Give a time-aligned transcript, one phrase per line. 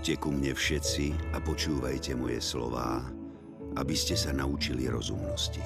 [0.00, 3.04] Poďte ku mne všetci a počúvajte moje slová,
[3.76, 5.60] aby ste sa naučili rozumnosti.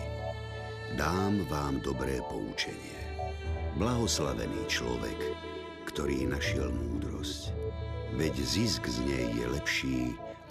[0.99, 2.99] Dám vám dobré poučenie.
[3.79, 5.15] Blahoslavený človek,
[5.87, 7.55] ktorý našiel múdrosť,
[8.19, 9.99] veď zisk z nej je lepší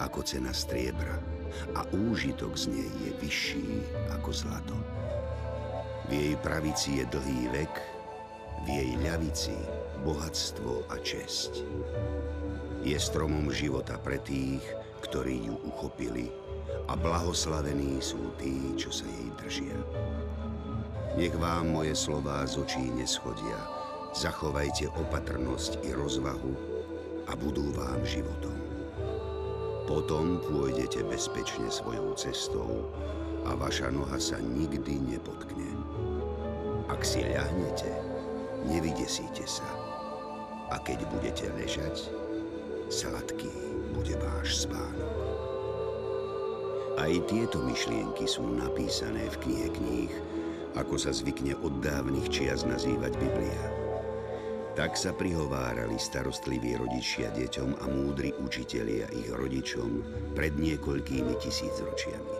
[0.00, 1.20] ako cena striebra
[1.76, 3.68] a úžitok z nej je vyšší
[4.16, 4.80] ako zlato.
[6.08, 7.74] V jej pravici je dlhý vek,
[8.64, 9.52] v jej ľavici
[10.08, 11.60] bohatstvo a česť.
[12.84, 14.60] Je stromom života pre tých,
[15.08, 16.28] ktorí ju uchopili
[16.84, 19.78] a blahoslavení sú tí, čo sa jej držia.
[21.16, 23.56] Nech vám moje slová z očí neschodia,
[24.12, 26.52] zachovajte opatrnosť i rozvahu
[27.24, 28.52] a budú vám životom.
[29.88, 32.92] Potom pôjdete bezpečne svojou cestou
[33.48, 35.72] a vaša noha sa nikdy nepotkne.
[36.92, 37.96] Ak si ľahnete,
[38.68, 39.64] nevydesíte sa.
[40.68, 42.23] A keď budete ležať,
[42.88, 43.50] sladký
[43.94, 45.12] bude váš spánok.
[46.94, 50.14] Aj tieto myšlienky sú napísané v knihe kníh,
[50.78, 53.64] ako sa zvykne od dávnych čias nazývať Biblia.
[54.74, 60.02] Tak sa prihovárali starostliví rodičia deťom a múdri učitelia ich rodičom
[60.34, 62.36] pred niekoľkými tisícročiami.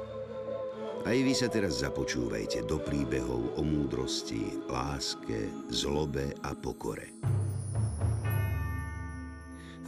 [1.04, 7.14] Aj vy sa teraz započúvajte do príbehov o múdrosti, láske, zlobe a pokore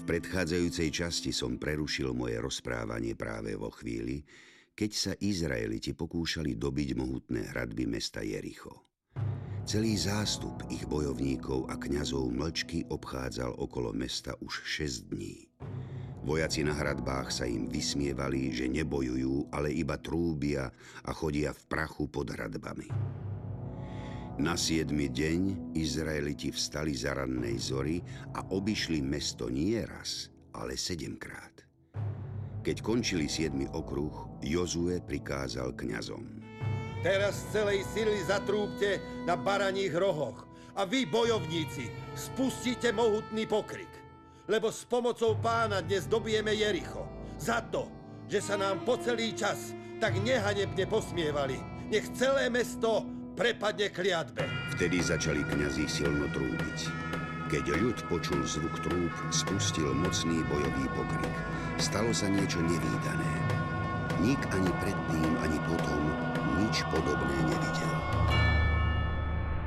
[0.06, 4.22] predchádzajúcej časti som prerušil moje rozprávanie práve vo chvíli,
[4.78, 8.86] keď sa Izraeliti pokúšali dobiť mohutné hradby mesta Jericho.
[9.66, 15.50] Celý zástup ich bojovníkov a kňazov mlčky obchádzal okolo mesta už 6 dní.
[16.22, 20.70] Vojaci na hradbách sa im vysmievali, že nebojujú, ale iba trúbia
[21.02, 22.86] a chodia v prachu pod hradbami.
[24.36, 28.04] Na siedmy deň Izraeliti vstali za rannej zory
[28.36, 31.64] a obišli mesto nie raz, ale sedemkrát.
[32.60, 36.44] Keď končili siedmy okruh, Jozue prikázal kňazom.
[37.00, 40.44] Teraz celej sily zatrúbte na baraních rohoch
[40.76, 43.88] a vy, bojovníci, spustite mohutný pokrik.
[44.52, 47.08] Lebo s pomocou pána dnes dobijeme Jericho.
[47.40, 47.88] Za to,
[48.28, 51.56] že sa nám po celý čas tak nehanebne posmievali.
[51.88, 54.48] Nech celé mesto prepadne kliatbe.
[54.72, 56.88] Vtedy začali kňazi silno trúbiť.
[57.52, 61.36] Keď ľud počul zvuk trúb, spustil mocný bojový pokrik.
[61.78, 63.32] Stalo sa niečo nevýdané.
[64.24, 66.02] Nik ani predtým, ani potom
[66.64, 67.94] nič podobné nevidel.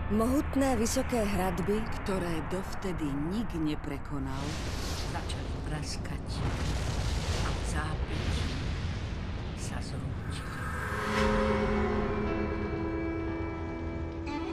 [0.10, 4.42] Mohutné vysoké hradby, ktoré dovtedy nik neprekonal,
[5.14, 6.26] začali praskať
[7.46, 8.34] a zápiť
[9.62, 11.59] sa zrútiť.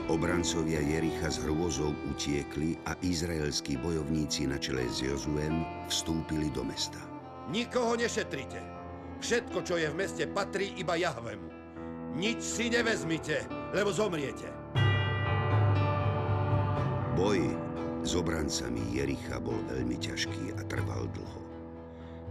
[0.07, 6.95] Obrancovia Jericha s hrôzou utiekli a izraelskí bojovníci na čele s Jozuem vstúpili do mesta.
[7.51, 8.63] Nikoho nešetrite.
[9.19, 11.51] Všetko, čo je v meste, patrí iba Jahvemu.
[12.15, 14.47] Nič si nevezmite, lebo zomriete.
[17.19, 17.43] Boj
[18.07, 21.43] s obrancami Jericha bol veľmi ťažký a trval dlho.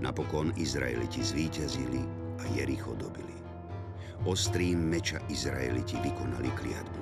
[0.01, 2.01] Napokon Izraeliti zvíťazili
[2.41, 3.37] a Jericho dobili.
[4.25, 6.96] Ostrým meča Izraeliti vykonali kliatbu.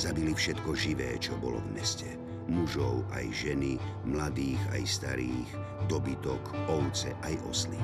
[0.00, 2.08] Zabili všetko živé, čo bolo v meste.
[2.48, 3.76] Mužov aj ženy,
[4.08, 5.50] mladých aj starých,
[5.92, 6.40] dobytok,
[6.72, 7.76] ovce aj osly.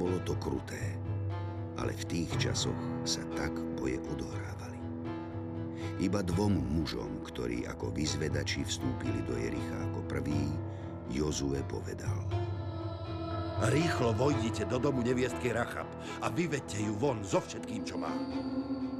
[0.00, 0.96] Bolo to kruté,
[1.76, 4.80] ale v tých časoch sa tak boje odohrávali.
[6.00, 10.48] Iba dvom mužom, ktorí ako vyzvedači vstúpili do Jericha ako prvý,
[11.12, 12.16] Jozue povedal.
[13.68, 15.86] Rýchlo vojdite do domu neviestky Rachab
[16.24, 18.08] a vyvedte ju von so všetkým, čo má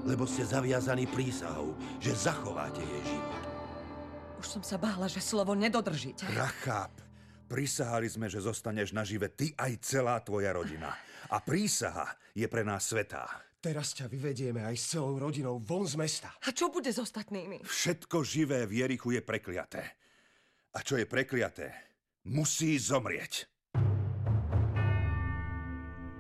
[0.03, 3.43] lebo ste zaviazaní prísahou, že zachováte jej život.
[4.43, 6.27] Už som sa bála, že slovo nedodržíte.
[6.35, 6.91] Rachab,
[7.47, 10.91] prisahali sme, že zostaneš nažive ty aj celá tvoja rodina.
[11.31, 13.31] A prísaha je pre nás svetá.
[13.63, 16.35] Teraz ťa vyvedieme aj s celou rodinou von z mesta.
[16.43, 17.63] A čo bude s ostatnými?
[17.63, 19.83] Všetko živé v Jerichu je prekliaté.
[20.75, 21.71] A čo je prekliaté,
[22.27, 23.52] musí zomrieť.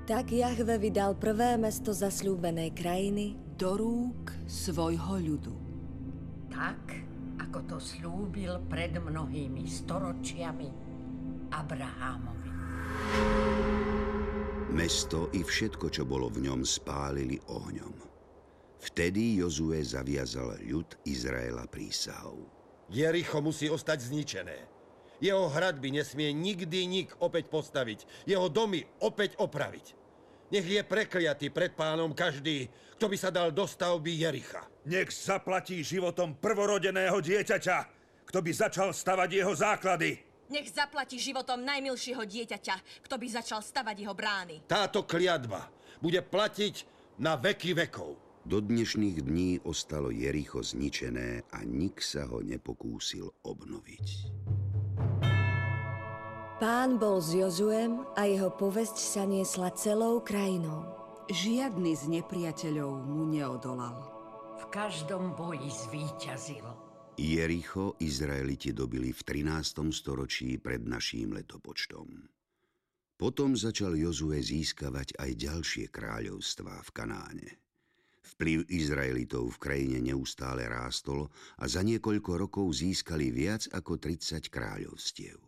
[0.02, 5.54] Tak Jahve vydal prvé mesto zasľúbenej krajiny do rúk svojho ľudu.
[6.50, 6.98] Tak,
[7.38, 10.66] ako to slúbil pred mnohými storočiami
[11.54, 12.50] Abrahámovi.
[14.74, 17.94] Mesto i všetko, čo bolo v ňom, spálili ohňom.
[18.82, 22.42] Vtedy Jozue zaviazal ľud Izraela prísahou.
[22.90, 24.71] Jericho musí ostať zničené.
[25.22, 28.26] Jeho hradby nesmie nikdy nik opäť postaviť.
[28.26, 29.94] Jeho domy opäť opraviť.
[30.50, 32.66] Nech je prekliatý pred pánom každý,
[32.98, 34.66] kto by sa dal do stavby Jericha.
[34.90, 37.78] Nech zaplatí životom prvorodeného dieťaťa,
[38.26, 40.18] kto by začal stavať jeho základy.
[40.50, 44.66] Nech zaplatí životom najmilšieho dieťaťa, kto by začal stavať jeho brány.
[44.66, 45.70] Táto kliatba
[46.02, 46.74] bude platiť
[47.22, 48.18] na veky vekov.
[48.42, 54.06] Do dnešných dní ostalo Jericho zničené a nik sa ho nepokúsil obnoviť.
[56.62, 60.86] Pán bol s Jozuem a jeho povesť sa niesla celou krajinou.
[61.26, 63.98] Žiadny z nepriateľov mu neodolal.
[64.62, 66.62] V každom boji zvíťazil.
[67.18, 69.90] Jericho Izraeliti dobili v 13.
[69.90, 72.30] storočí pred naším letopočtom.
[73.18, 77.50] Potom začal Jozue získavať aj ďalšie kráľovstvá v Kanáne.
[78.38, 81.26] Vplyv Izraelitov v krajine neustále rástol
[81.58, 85.42] a za niekoľko rokov získali viac ako 30 kráľovstiev.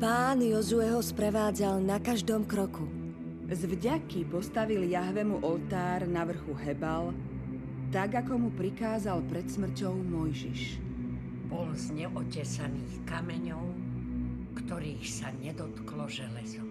[0.00, 2.88] Pán Jozueho sprevádzal na každom kroku.
[3.52, 7.12] Z vďaky postavil Jahvemu oltár na vrchu Hebal,
[7.92, 10.80] tak ako mu prikázal pred smrťou Mojžiš.
[11.52, 13.60] Bol z neotesaných kameňov,
[14.64, 16.64] ktorých sa nedotklo železo.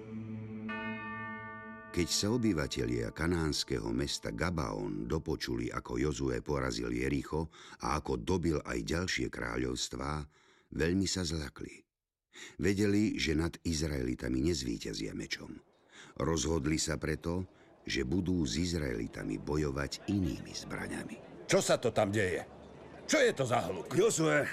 [1.94, 7.54] Keď sa obyvatelia kanánskeho mesta Gabaon dopočuli, ako Jozue porazil Jericho
[7.86, 10.26] a ako dobil aj ďalšie kráľovstvá,
[10.74, 11.89] veľmi sa zlakli.
[12.60, 15.56] Vedeli, že nad Izraelitami nezvíťazia mečom.
[16.20, 17.48] Rozhodli sa preto,
[17.88, 21.48] že budú s Izraelitami bojovať inými zbraňami.
[21.50, 22.46] Čo sa to tam deje?
[23.10, 23.90] Čo je to za hluk?
[23.96, 24.46] Jozue,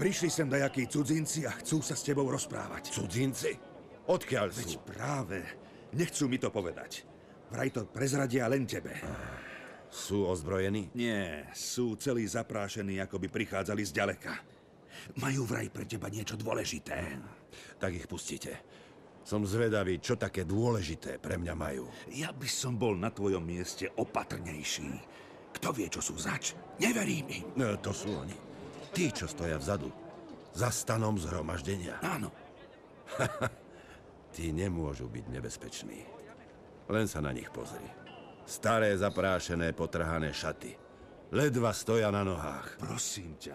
[0.00, 2.88] prišli sem dajakí cudzinci a chcú sa s tebou rozprávať.
[2.94, 3.52] Cudzinci?
[4.08, 4.64] Odkiaľ sú?
[4.64, 5.38] Veď práve,
[5.92, 7.04] nechcú mi to povedať.
[7.52, 8.94] Vraj to prezradia len tebe.
[9.90, 10.94] Sú ozbrojení?
[10.94, 14.32] Nie, sú celí zaprášení, ako by prichádzali z ďaleka.
[15.18, 17.18] Majú vraj pre teba niečo dôležité.
[17.78, 18.56] Tak ich pustíte.
[19.20, 21.86] Som zvedavý, čo také dôležité pre mňa majú.
[22.10, 24.90] Ja by som bol na tvojom mieste opatrnejší.
[25.54, 26.56] Kto vie, čo sú zač?
[26.80, 27.46] Neverím im.
[27.58, 28.34] No, to sú oni.
[28.90, 29.92] Tí, čo stoja vzadu.
[30.56, 32.00] Za stanom zhromaždenia.
[32.02, 32.32] Áno.
[34.34, 36.00] Tí nemôžu byť nebezpeční.
[36.90, 37.86] Len sa na nich pozri.
[38.46, 40.74] Staré, zaprášené, potrhané šaty.
[41.30, 42.82] Ledva stoja na nohách.
[42.82, 43.54] Prosím ťa,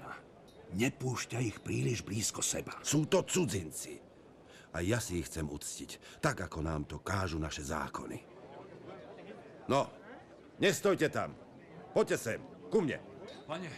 [0.76, 2.76] nepúšťaj ich príliš blízko seba.
[2.84, 4.04] Sú to cudzinci.
[4.76, 8.20] A ja si ich chcem uctiť, tak ako nám to kážu naše zákony.
[9.72, 9.88] No,
[10.60, 11.32] nestojte tam.
[11.96, 13.00] Poďte sem, ku mne.
[13.48, 13.72] Pane,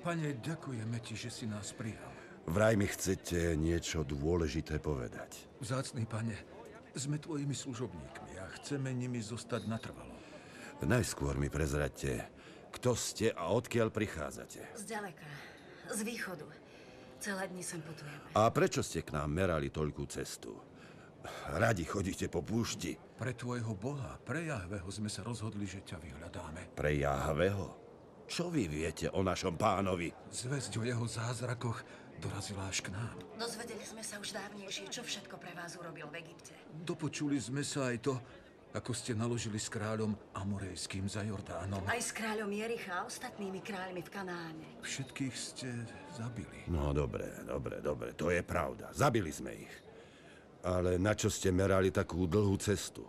[0.00, 2.08] pane, ďakujeme ti, že si nás prijal.
[2.48, 5.36] Vraj mi chcete niečo dôležité povedať.
[5.60, 6.34] Vzácný pane,
[6.96, 10.16] sme tvojimi služobníkmi a chceme nimi zostať natrvalo.
[10.80, 12.24] Najskôr mi prezraďte,
[12.72, 14.80] kto ste a odkiaľ prichádzate.
[14.80, 15.28] Zďaleka,
[15.92, 16.46] z východu.
[17.20, 18.32] Celé dni sem putujeme.
[18.32, 20.56] A prečo ste k nám merali toľkú cestu?
[21.52, 22.96] Radi chodíte po púšti.
[22.96, 26.72] Pre tvojho boha, pre Jahveho sme sa rozhodli, že ťa vyhľadáme.
[26.72, 27.76] Pre Jahveho?
[28.24, 30.08] Čo vy viete o našom pánovi?
[30.32, 31.84] Zväzť o jeho zázrakoch
[32.22, 33.16] dorazila až k nám.
[33.36, 36.56] Dozvedeli sme sa už dávnejšie, čo všetko pre vás urobil v Egypte.
[36.72, 38.14] Dopočuli sme sa aj to,
[38.70, 41.82] ako ste naložili s kráľom Amorejským za Jordánom.
[41.90, 44.66] Aj s kráľom Jericha a ostatnými kráľmi v Kanáne.
[44.86, 45.68] Všetkých ste
[46.14, 46.70] zabili.
[46.70, 48.94] No dobre, dobre, dobre, to je pravda.
[48.94, 49.74] Zabili sme ich.
[50.62, 53.02] Ale na čo ste merali takú dlhú cestu?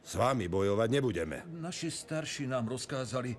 [0.00, 1.42] S vami bojovať nebudeme.
[1.50, 3.34] Naši starší nám rozkázali,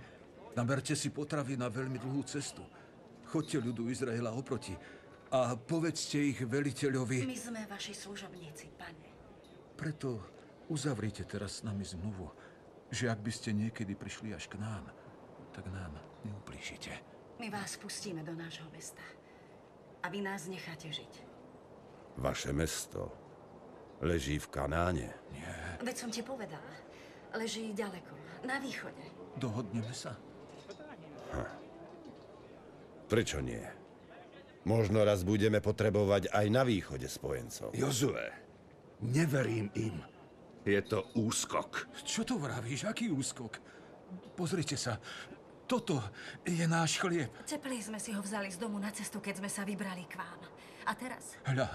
[0.57, 2.65] naberte si potravy na veľmi dlhú cestu.
[3.31, 4.75] Chodte ľudu Izraela oproti
[5.31, 7.23] a povedzte ich veliteľovi...
[7.23, 9.07] My sme vaši služobníci, pane.
[9.79, 10.40] Preto
[10.71, 12.31] uzavrite teraz s nami zmluvu,
[12.87, 14.87] že ak by ste niekedy prišli až k nám,
[15.51, 16.95] tak nám neublížite.
[17.43, 19.03] My vás pustíme do nášho mesta.
[20.01, 21.13] A vy nás necháte žiť.
[22.17, 23.11] Vaše mesto
[24.01, 25.11] leží v Kanáne.
[25.35, 25.55] Nie.
[25.83, 26.71] Veď som ti povedala.
[27.37, 29.03] Leží ďaleko, na východe.
[29.39, 30.15] Dohodneme sa?
[33.07, 33.63] Prečo nie?
[34.63, 37.75] Možno raz budeme potrebovať aj na východe spojencov.
[37.75, 38.31] Jozue,
[39.03, 40.10] neverím im.
[40.61, 41.89] Je to úskok.
[42.05, 42.85] Čo to vravíš?
[42.85, 43.57] Aký úskok?
[44.37, 45.01] Pozrite sa.
[45.65, 46.03] Toto
[46.43, 47.31] je náš chlieb.
[47.47, 50.39] Cepli sme si ho vzali z domu na cestu, keď sme sa vybrali k vám.
[50.85, 51.39] A teraz?
[51.47, 51.69] Hľa,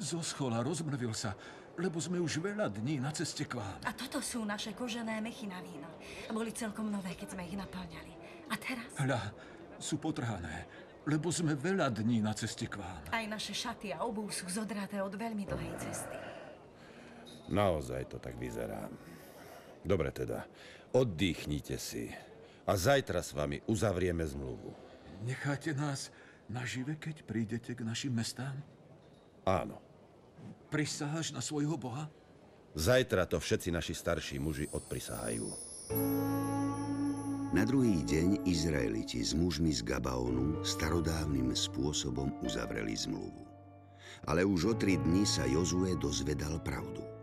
[0.00, 1.36] zo schola rozmrvil sa,
[1.76, 3.78] lebo sme už veľa dní na ceste k vám.
[3.84, 5.86] A toto sú naše kožené mechy na víno.
[6.32, 8.12] Boli celkom nové, keď sme ich naplňali.
[8.48, 8.88] A teraz?
[8.96, 9.20] Hľa,
[9.76, 10.64] sú potrhané,
[11.04, 13.04] lebo sme veľa dní na ceste k vám.
[13.12, 16.35] Aj naše šaty a obú sú zodraté od veľmi dlhej cesty.
[17.46, 18.90] Naozaj to tak vyzerá.
[19.86, 20.42] Dobre teda,
[20.90, 22.10] oddychnite si
[22.66, 24.74] a zajtra s vami uzavrieme zmluvu.
[25.22, 26.10] Necháte nás
[26.50, 28.58] nažive, keď prídete k našim mestám?
[29.46, 29.78] Áno.
[30.74, 32.10] Prisaháš na svojho boha?
[32.74, 35.48] Zajtra to všetci naši starší muži odprisahajú.
[37.54, 43.46] Na druhý deň Izraeliti s mužmi z Gabaonu starodávnym spôsobom uzavreli zmluvu.
[44.26, 47.15] Ale už o tri dní sa Jozue dozvedal pravdu.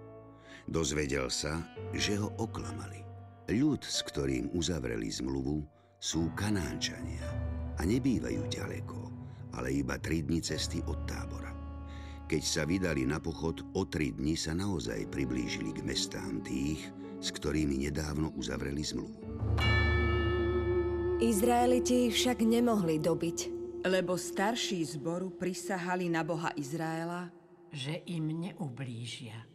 [0.67, 1.60] Dozvedel sa,
[1.91, 3.03] že ho oklamali.
[3.51, 5.63] Ľud, s ktorým uzavreli zmluvu,
[6.00, 7.27] sú Kanánčania
[7.75, 9.00] a nebývajú ďaleko,
[9.60, 11.51] ale iba tri dni cesty od tábora.
[12.27, 16.88] Keď sa vydali na pochod, o tri dni sa naozaj priblížili k mestám tých,
[17.20, 19.20] s ktorými nedávno uzavreli zmluvu.
[21.24, 23.63] Izraeliti ich však nemohli dobiť.
[23.84, 27.27] Lebo starší zboru prisahali na Boha Izraela,
[27.67, 29.52] že im neublížia.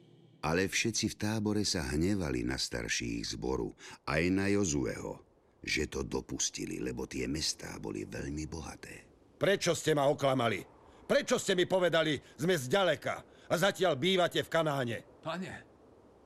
[0.49, 3.69] Ale všetci v tábore sa hnevali na starších zboru,
[4.09, 5.21] aj na Jozueho,
[5.61, 9.05] že to dopustili, lebo tie mestá boli veľmi bohaté.
[9.37, 10.65] Prečo ste ma oklamali?
[11.05, 13.15] Prečo ste mi povedali, sme zďaleka
[13.45, 14.97] a zatiaľ bývate v Kanáne?
[15.21, 15.53] Pane,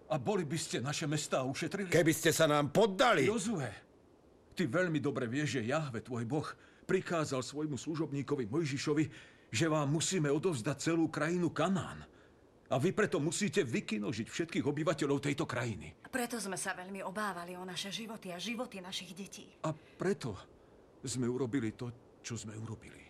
[0.07, 1.91] a boli by ste naše mestá ušetrili?
[1.91, 3.26] Keby ste sa nám poddali...
[3.26, 3.67] Jozue,
[4.55, 6.47] ty veľmi dobre vieš, že Jahve, tvoj boh,
[6.87, 9.05] prikázal svojmu služobníkovi Mojžišovi,
[9.50, 12.12] že vám musíme odovzdať celú krajinu Kanán.
[12.73, 15.93] A vy preto musíte vykinožiť všetkých obyvateľov tejto krajiny.
[16.09, 19.45] Preto sme sa veľmi obávali o naše životy a životy našich detí.
[19.69, 20.33] A preto
[21.05, 21.93] sme urobili to,
[22.25, 23.05] čo sme urobili.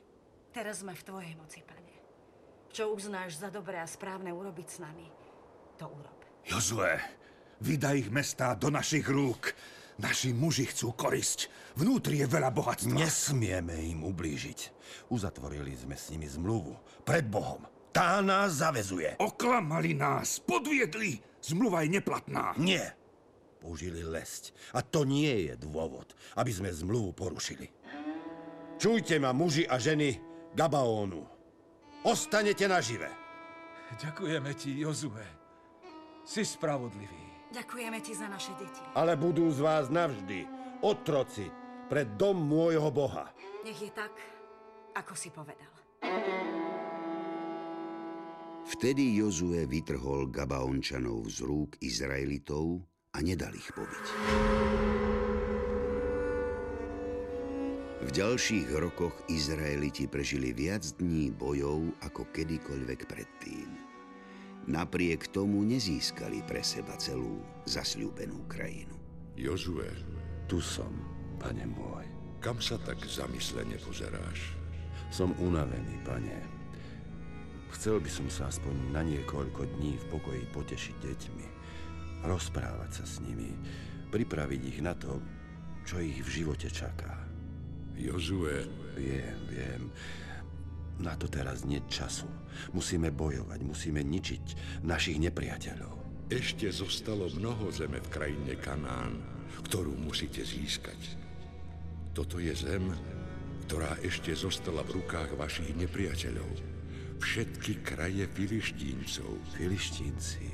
[0.50, 1.94] Teraz sme v Tvojej moci, Pane.
[2.74, 5.06] Čo uznáš za dobré a správne urobiť s nami,
[5.78, 6.18] to urob.
[6.42, 6.98] Jozue,
[7.62, 9.54] vydaj ich mestá do našich rúk.
[10.02, 11.46] Naši muži chcú korisť.
[11.78, 12.98] Vnútri je veľa bohatstva.
[12.98, 14.74] Nesmieme im ublížiť.
[15.12, 16.74] Uzatvorili sme s nimi zmluvu.
[17.06, 17.62] Pred Bohom.
[17.92, 19.20] Tá nás zavezuje.
[19.20, 21.20] Oklamali nás, podviedli.
[21.44, 22.56] Zmluva je neplatná.
[22.56, 22.96] Nie.
[23.60, 24.56] Použili lesť.
[24.72, 27.68] A to nie je dôvod, aby sme zmluvu porušili.
[28.80, 30.18] Čujte ma, muži a ženy
[30.56, 31.22] Gabaónu.
[32.02, 33.06] Ostanete nažive.
[34.00, 35.22] Ďakujeme ti, Jozue.
[36.24, 37.22] Si spravodlivý.
[37.52, 38.80] Ďakujeme ti za naše deti.
[38.96, 40.48] Ale budú z vás navždy
[40.80, 41.46] otroci
[41.92, 43.28] pred dom môjho Boha.
[43.62, 44.16] Nech je tak,
[44.96, 45.70] ako si povedal.
[48.62, 54.06] Vtedy Jozue vytrhol Gabaončanov z rúk Izraelitov a nedal ich pobiť.
[58.02, 63.68] V ďalších rokoch Izraeliti prežili viac dní bojov ako kedykoľvek predtým.
[64.70, 68.94] Napriek tomu nezískali pre seba celú zasľúbenú krajinu.
[69.34, 69.90] Jozue,
[70.46, 70.92] Tu som,
[71.38, 72.06] pane môj.
[72.38, 74.54] kam sa tak zamyslene pozeráš?
[75.10, 76.61] Som unavený, pane.
[77.72, 81.46] Chcel by som sa aspoň na niekoľko dní v pokoji potešiť deťmi.
[82.28, 83.50] Rozprávať sa s nimi.
[84.12, 85.18] Pripraviť ich na to,
[85.82, 87.16] čo ich v živote čaká.
[87.96, 89.82] Jozue, Viem, viem.
[91.00, 92.28] Na to teraz nie času.
[92.76, 94.44] Musíme bojovať, musíme ničiť
[94.84, 96.28] našich nepriateľov.
[96.32, 99.20] ešte zostalo mnoho zeme v krajine Kanán,
[99.68, 100.96] ktorú musíte získať.
[102.12, 102.92] Toto je zem,
[103.68, 106.71] ktorá ešte zostala v rukách vašich nepriateľov.
[107.22, 109.38] Všetky kraje filištíncov.
[109.54, 110.52] Filištínci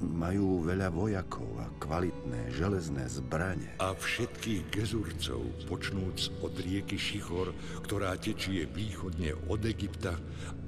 [0.00, 3.74] majú veľa vojakov a kvalitné železné zbrane.
[3.82, 7.50] A všetkých gezurcov, počnúc od rieky Šichor,
[7.82, 10.14] ktorá tečie východne od Egypta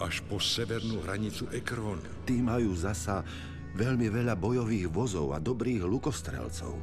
[0.02, 2.02] až po severnú hranicu Ekrón.
[2.26, 3.23] Tí majú zasa
[3.79, 6.76] veľmi veľa bojových vozov a dobrých lukostrelcov.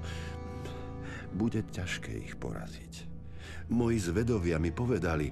[1.36, 3.06] Bude ťažké ich poraziť.
[3.70, 5.30] Moji zvedovia mi povedali,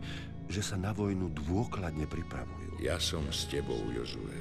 [0.52, 2.67] že sa na vojnu dôkladne pripravujú.
[2.78, 4.38] Ja som s tebou, Jozue.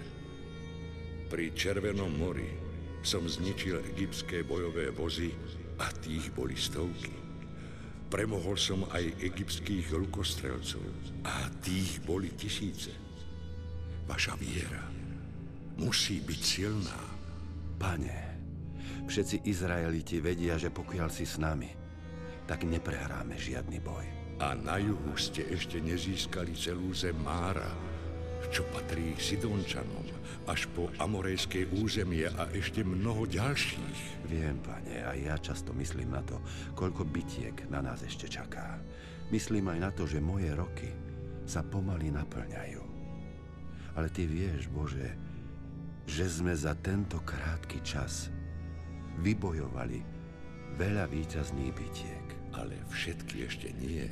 [1.33, 2.53] Pri Červenom mori
[3.01, 5.33] som zničil egyptské bojové vozy
[5.81, 7.17] a tých boli stovky.
[8.13, 10.85] Premohol som aj egyptských lukostrelcov
[11.25, 12.93] a tých boli tisíce.
[14.05, 14.85] Vaša viera
[15.81, 17.01] musí byť silná.
[17.77, 18.19] Pane,
[19.09, 21.73] všetci Izraeliti vedia, že pokiaľ si s nami,
[22.45, 24.07] tak neprehráme žiadny boj.
[24.45, 27.96] A na juhu ste ešte nezískali celú zem Mára,
[28.53, 30.07] čo patrí Sidončanom,
[30.47, 34.31] až po amorejské územie a ešte mnoho ďalších.
[34.31, 36.39] Viem, pane, a ja často myslím na to,
[36.79, 38.79] koľko bitiek na nás ešte čaká.
[39.35, 40.87] Myslím aj na to, že moje roky
[41.43, 42.83] sa pomaly naplňajú.
[43.99, 45.09] Ale ty vieš, Bože,
[46.07, 48.31] že sme za tento krátky čas
[49.25, 50.05] vybojovali
[50.79, 52.27] veľa víťazných bitiek.
[52.55, 54.05] Ale všetky ešte nie.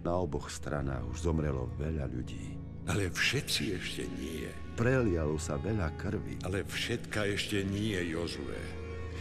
[0.00, 2.59] Na oboch stranách už zomrelo veľa ľudí.
[2.90, 4.50] Ale všetci ešte nie.
[4.74, 6.42] Prelialo sa veľa krvi.
[6.42, 8.58] Ale všetka ešte nie, Jozue.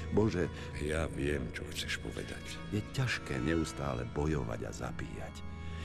[0.09, 0.49] Bože,
[0.81, 2.41] Ja viem, čo chceš povedať.
[2.73, 5.35] je ťažké neustále bojovať a zabíjať.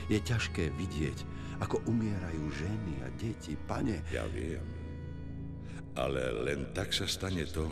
[0.09, 1.17] Je ťažké vidieť,
[1.61, 3.53] ako umierajú ženy a deti.
[3.69, 4.65] Pane, Ja viem.
[5.95, 7.69] Ale len tak sa stane to,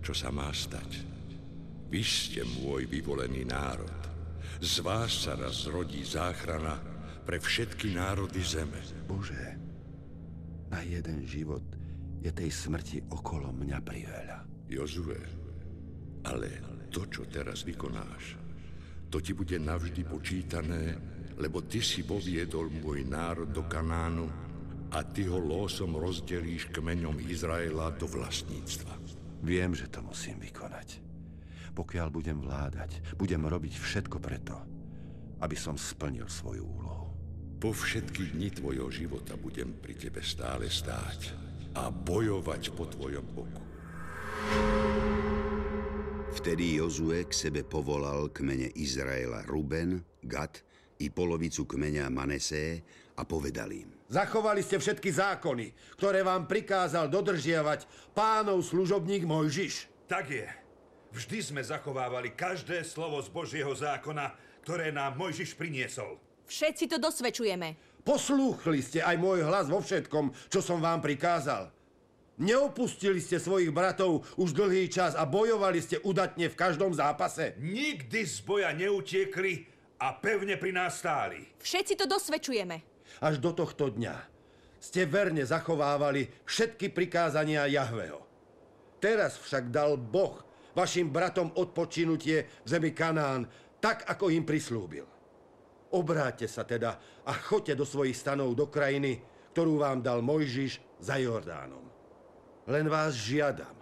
[0.00, 1.02] čo sa má stať.
[1.90, 3.90] Vy ste môj vyvolený národ.
[4.62, 6.78] Z vás sa raz zrodí záchrana
[7.24, 8.80] pre všetky národy zeme.
[9.06, 9.58] Bože,
[10.70, 11.64] na jeden život
[12.20, 14.38] je tej smrti okolo mňa priveľa.
[14.70, 15.18] Jozue,
[16.24, 16.48] ale
[16.92, 18.38] to, čo teraz vykonáš,
[19.10, 20.94] to ti bude navždy počítané,
[21.40, 24.30] lebo ty si poviedol môj národ do Kanánu
[24.94, 28.94] a ty ho losom rozdelíš kmeňom Izraela do vlastníctva.
[29.42, 31.02] Viem, že to musím vykonať.
[31.74, 34.54] Pokiaľ budem vládať, budem robiť všetko preto,
[35.42, 37.09] aby som splnil svoju úlohu.
[37.60, 41.36] Po všetky dni tvojho života budem pri tebe stále stáť
[41.76, 43.62] a bojovať po tvojom boku.
[46.40, 50.64] Vtedy Jozue k sebe povolal kmene Izraela Ruben, Gad
[51.04, 52.80] i polovicu kmeňa Manesé
[53.20, 53.92] a povedal im.
[54.08, 57.84] Zachovali ste všetky zákony, ktoré vám prikázal dodržiavať
[58.16, 60.08] pánov služobník Mojžiš.
[60.08, 60.48] Tak je.
[61.12, 64.32] Vždy sme zachovávali každé slovo z Božieho zákona,
[64.64, 66.29] ktoré nám Mojžiš priniesol.
[66.50, 67.78] Všetci to dosvedčujeme.
[68.02, 71.70] Poslúchli ste aj môj hlas vo všetkom, čo som vám prikázal.
[72.42, 77.54] Neopustili ste svojich bratov už dlhý čas a bojovali ste udatne v každom zápase.
[77.62, 79.68] Nikdy z boja neutiekli
[80.00, 81.46] a pevne pri nás stáli.
[81.62, 82.82] Všetci to dosvedčujeme.
[83.22, 84.16] Až do tohto dňa
[84.80, 88.24] ste verne zachovávali všetky prikázania Jahveho.
[88.98, 90.40] Teraz však dal Boh
[90.74, 93.46] vašim bratom odpočinutie v zemi Kanán,
[93.78, 95.19] tak ako im prislúbil.
[95.90, 99.18] Obráťte sa teda a choďte do svojich stanov do krajiny,
[99.50, 101.82] ktorú vám dal Mojžiš za Jordánom.
[102.70, 103.74] Len vás žiadam,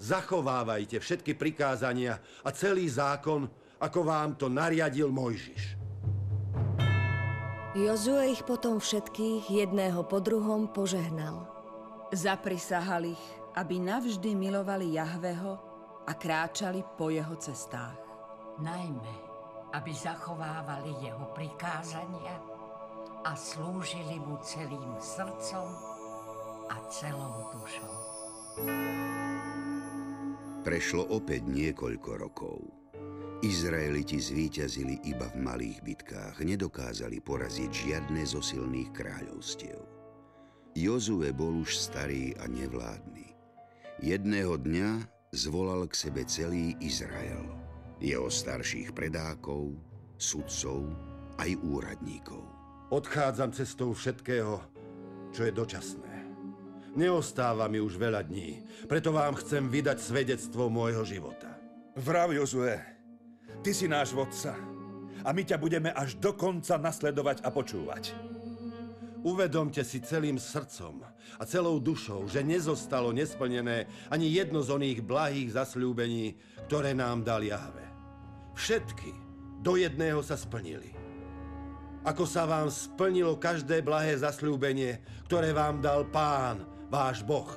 [0.00, 3.44] zachovávajte všetky prikázania a celý zákon,
[3.76, 5.76] ako vám to nariadil Mojžiš.
[7.76, 11.46] Jozue ich potom všetkých jedného po druhom požehnal.
[12.10, 15.54] Zaprisahal ich, aby navždy milovali Jahveho
[16.02, 18.00] a kráčali po jeho cestách.
[18.58, 19.29] Najmä,
[19.70, 22.36] aby zachovávali jeho prikázania
[23.22, 25.68] a slúžili mu celým srdcom
[26.70, 27.94] a celou dušou.
[30.60, 32.58] Prešlo opäť niekoľko rokov.
[33.40, 39.80] Izraeliti zvíťazili iba v malých bitkách, nedokázali poraziť žiadne zo silných kráľovstiev.
[40.76, 43.32] Jozue bol už starý a nevládny.
[44.04, 44.88] Jedného dňa
[45.32, 47.59] zvolal k sebe celý Izrael,
[48.00, 49.76] jeho starších predákov,
[50.16, 50.88] sudcov
[51.36, 52.40] aj úradníkov.
[52.90, 54.58] Odchádzam cestou všetkého,
[55.30, 56.14] čo je dočasné.
[56.98, 61.54] Neostáva mi už veľa dní, preto vám chcem vydať svedectvo môjho života.
[61.94, 62.82] Vrav, Jozue,
[63.62, 64.58] ty si náš vodca
[65.22, 68.10] a my ťa budeme až do konca nasledovať a počúvať.
[69.20, 71.04] Uvedomte si celým srdcom
[71.36, 77.44] a celou dušou, že nezostalo nesplnené ani jedno z oných blahých zasľúbení, ktoré nám dal
[77.44, 77.89] Jahve.
[78.60, 79.16] Všetky
[79.64, 80.92] do jedného sa splnili.
[82.04, 87.48] Ako sa vám splnilo každé blahé zasľúbenie, ktoré vám dal Pán, váš Boh,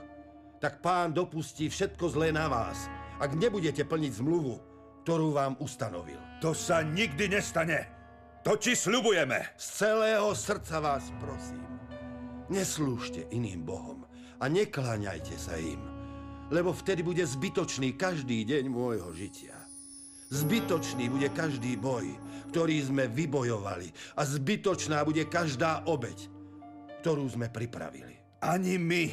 [0.63, 2.87] tak Pán dopustí všetko zlé na vás,
[3.19, 4.55] ak nebudete plniť zmluvu,
[5.03, 6.19] ktorú vám ustanovil.
[6.39, 7.83] To sa nikdy nestane.
[8.47, 9.59] To ti sľubujeme.
[9.59, 11.67] Z celého srdca vás prosím,
[12.47, 14.07] neslúžte iným Bohom
[14.39, 15.83] a nekláňajte sa im,
[16.47, 19.52] lebo vtedy bude zbytočný každý deň môjho žitia.
[20.33, 22.09] Zbytočný bude každý boj,
[22.49, 26.25] ktorý sme vybojovali a zbytočná bude každá obeď,
[27.05, 28.17] ktorú sme pripravili.
[28.41, 29.05] Ani my,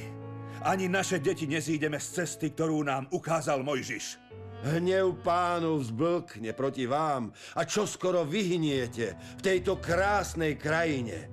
[0.64, 4.16] ani naše deti nezídeme z cesty, ktorú nám ukázal Mojžiš.
[4.60, 11.28] Hnev pánu vzblkne proti vám a čo skoro vyhniete v tejto krásnej krajine,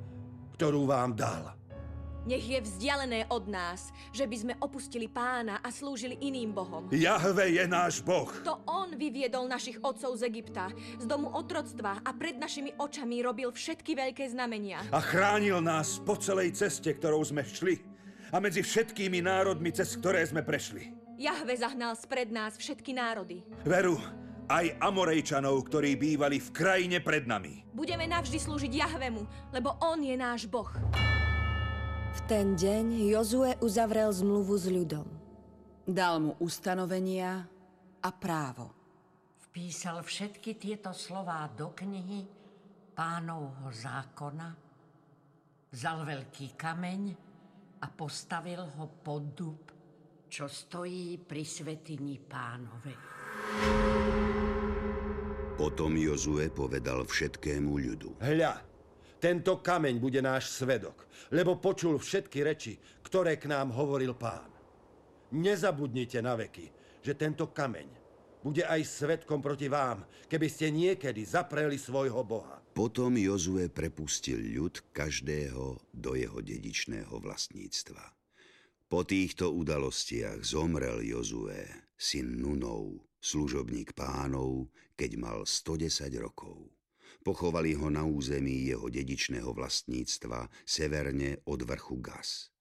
[0.55, 1.56] ktorú vám dal.
[2.27, 6.91] Nech je vzdialené od nás, že by sme opustili pána a slúžili iným bohom.
[6.91, 8.27] Jahve je náš boh.
[8.43, 10.67] To on vyviedol našich otcov z Egypta,
[10.99, 14.83] z domu otroctva a pred našimi očami robil všetky veľké znamenia.
[14.91, 17.79] A chránil nás po celej ceste, ktorou sme šli
[18.35, 20.91] a medzi všetkými národmi, cez ktoré sme prešli.
[21.15, 23.39] Jahve zahnal spred nás všetky národy.
[23.63, 23.95] Veru,
[24.51, 27.63] aj Amorejčanov, ktorí bývali v krajine pred nami.
[27.71, 29.23] Budeme navždy slúžiť Jahvemu,
[29.55, 30.67] lebo on je náš boh.
[32.17, 35.05] V ten deň Jozue uzavrel zmluvu s ľudom.
[35.85, 37.45] Dal mu ustanovenia
[38.01, 38.73] a právo.
[39.47, 42.25] Vpísal všetky tieto slová do knihy
[42.97, 44.49] pánovho zákona,
[45.69, 47.01] vzal veľký kameň
[47.85, 49.61] a postavil ho pod dub,
[50.25, 52.97] čo stojí pri svetini pánovej.
[55.53, 58.09] Potom Jozue povedal všetkému ľudu.
[58.25, 58.66] Hľa,
[59.17, 64.49] tento kameň bude náš svedok, lebo počul všetky reči, ktoré k nám hovoril pán.
[65.33, 66.69] Nezabudnite na veky,
[67.01, 68.07] že tento kameň
[68.45, 72.61] bude aj svetkom proti vám, keby ste niekedy zapreli svojho Boha.
[72.77, 78.13] Potom Jozue prepustil ľud každého do jeho dedičného vlastníctva.
[78.87, 81.59] Po týchto udalostiach zomrel Jozue,
[81.97, 86.76] syn Nunov, služobník pánov, keď mal 110 rokov.
[87.27, 92.55] Pochovali ho na území jeho dedičného vlastníctva severne od vrchu Gas.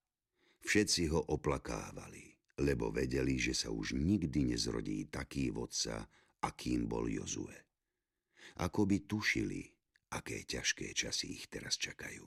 [0.66, 6.10] Všetci ho oplakávali, lebo vedeli, že sa už nikdy nezrodí taký vodca,
[6.42, 7.54] akým bol Jozue.
[8.58, 9.62] Ako by tušili,
[10.10, 12.26] aké ťažké časy ich teraz čakajú.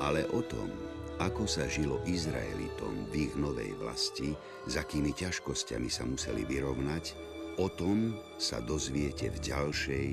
[0.00, 0.91] Ale o tom,
[1.22, 4.34] ako sa žilo Izraelitom v ich novej vlasti,
[4.66, 7.14] s akými ťažkosťami sa museli vyrovnať,
[7.62, 10.08] o tom sa dozviete v ďalšej,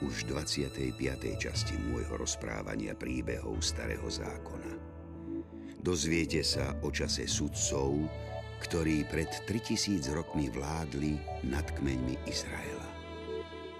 [0.00, 0.96] už 25.
[1.36, 4.72] časti môjho rozprávania príbehov Starého zákona.
[5.76, 8.08] Dozviete sa o čase sudcov,
[8.64, 11.20] ktorí pred 3000 rokmi vládli
[11.52, 12.88] nad kmeňmi Izraela.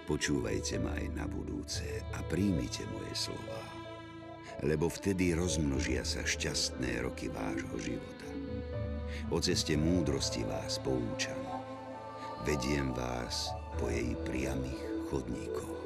[0.05, 3.76] Počúvajte ma aj na budúce a príjmite moje slová
[4.65, 8.29] lebo vtedy rozmnožia sa šťastné roky vášho života.
[9.29, 11.39] O ceste múdrosti vás poučam.
[12.47, 15.86] Vediem vás po jej priamých chodníkoch.